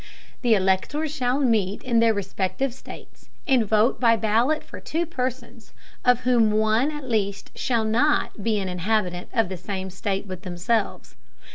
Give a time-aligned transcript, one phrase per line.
[0.41, 5.73] The Electors shall meet in their respective States, and vote by Ballot for two Persons,
[6.03, 10.41] of whom one at least shall not be an Inhabitant of the same State with
[10.41, 11.13] themselves.